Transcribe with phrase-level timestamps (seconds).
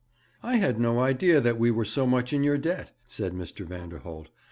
[0.41, 3.67] 'I had no idea that we were so much in your debt,' said Mr.
[3.67, 4.29] Vanderholt.